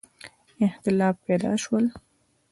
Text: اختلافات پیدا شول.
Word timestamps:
اختلافات 0.65 1.17
پیدا 1.25 1.55
شول. 1.63 1.85